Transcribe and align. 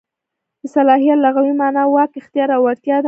د 0.61 0.63
صلاحیت 0.75 1.17
لغوي 1.25 1.53
مانا 1.59 1.83
واک، 1.87 2.11
اختیار 2.21 2.49
او 2.55 2.61
وړتیا 2.65 2.95
ده. 2.97 2.99